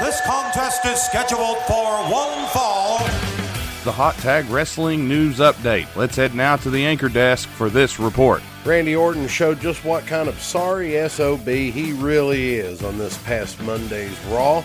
[0.00, 2.98] This contest is scheduled for one fall.
[3.84, 5.94] The Hot Tag Wrestling News Update.
[5.94, 8.42] Let's head now to the anchor desk for this report.
[8.64, 13.60] Randy Orton showed just what kind of sorry SOB he really is on this past
[13.60, 14.64] Monday's Raw.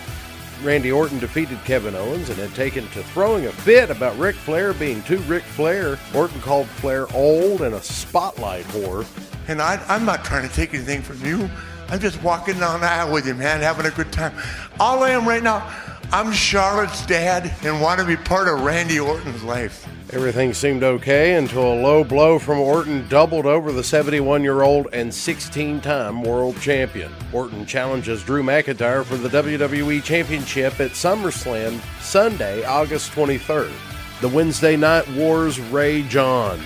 [0.62, 4.72] Randy Orton defeated Kevin Owens and had taken to throwing a fit about Ric Flair
[4.72, 5.98] being too Ric Flair.
[6.14, 9.06] Orton called Flair old and a spotlight whore.
[9.46, 11.50] And I, I'm not trying to take anything from you.
[11.90, 14.34] I'm just walking down the aisle with you, man, having a good time.
[14.78, 15.66] All I am right now,
[16.12, 19.86] I'm Charlotte's dad and want to be part of Randy Orton's life.
[20.10, 24.88] Everything seemed okay until a low blow from Orton doubled over the 71 year old
[24.92, 27.12] and 16 time world champion.
[27.32, 33.72] Orton challenges Drew McIntyre for the WWE Championship at SummerSlam Sunday, August 23rd.
[34.20, 36.58] The Wednesday Night Wars rage on.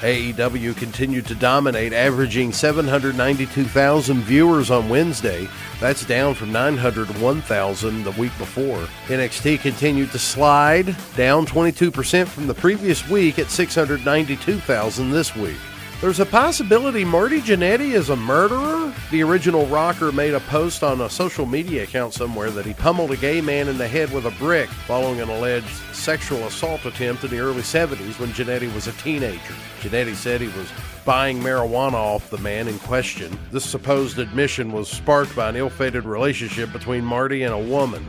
[0.00, 5.46] AEW continued to dominate, averaging 792,000 viewers on Wednesday.
[5.78, 8.88] That's down from 901,000 the week before.
[9.08, 15.58] NXT continued to slide, down 22% from the previous week at 692,000 this week.
[16.00, 18.79] There's a possibility Marty Jannetty is a murderer.
[19.10, 23.10] The original rocker made a post on a social media account somewhere that he pummeled
[23.10, 27.24] a gay man in the head with a brick following an alleged sexual assault attempt
[27.24, 29.54] in the early 70s when Jannetty was a teenager.
[29.80, 30.68] Jannetty said he was
[31.04, 33.38] buying marijuana off the man in question.
[33.50, 38.06] This supposed admission was sparked by an ill fated relationship between Marty and a woman.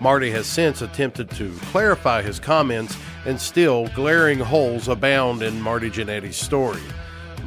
[0.00, 5.90] Marty has since attempted to clarify his comments, and still glaring holes abound in Marty
[5.90, 6.80] Jannetty's story.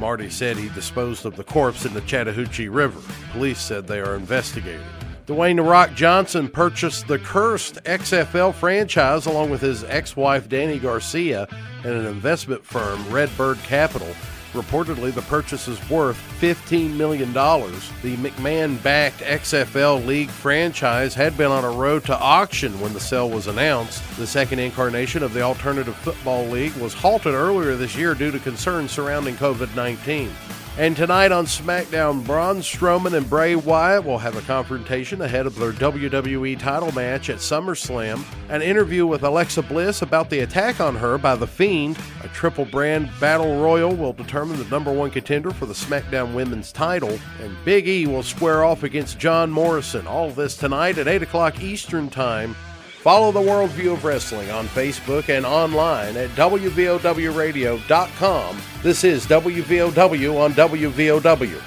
[0.01, 2.99] Marty said he disposed of the corpse in the Chattahoochee River.
[3.33, 4.81] Police said they are investigating.
[5.27, 10.81] Dwayne The Rock Johnson purchased the cursed XFL franchise along with his ex wife Dany
[10.81, 11.47] Garcia
[11.83, 14.07] and an investment firm, Redbird Capital.
[14.53, 17.31] Reportedly, the purchase is worth $15 million.
[17.31, 22.99] The McMahon backed XFL League franchise had been on a road to auction when the
[22.99, 24.03] sale was announced.
[24.17, 28.39] The second incarnation of the Alternative Football League was halted earlier this year due to
[28.39, 30.29] concerns surrounding COVID 19.
[30.77, 35.55] And tonight on SmackDown, Braun Strowman and Bray Wyatt will have a confrontation ahead of
[35.55, 38.23] their WWE title match at SummerSlam.
[38.47, 41.99] An interview with Alexa Bliss about the attack on her by The Fiend.
[42.23, 46.71] A triple brand battle royal will determine the number one contender for the SmackDown Women's
[46.71, 47.19] title.
[47.41, 50.07] And Big E will square off against John Morrison.
[50.07, 52.55] All this tonight at 8 o'clock Eastern Time.
[53.01, 58.61] Follow the Worldview of Wrestling on Facebook and online at WVOWradio.com.
[58.83, 61.61] This is WVOW on WVOW.